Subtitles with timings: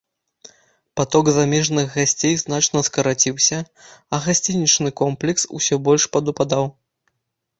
[0.99, 3.59] Паток замежных гасцей значна скараціўся,
[4.17, 6.65] а гасцінічны комплекс усё больш падупадаў.